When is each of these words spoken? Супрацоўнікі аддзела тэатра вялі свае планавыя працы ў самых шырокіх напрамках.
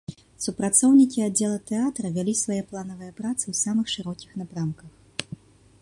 Супрацоўнікі 0.43 1.25
аддзела 1.25 1.59
тэатра 1.71 2.11
вялі 2.15 2.33
свае 2.43 2.59
планавыя 2.73 3.11
працы 3.21 3.43
ў 3.51 3.61
самых 3.63 3.85
шырокіх 3.97 4.31
напрамках. 4.43 4.91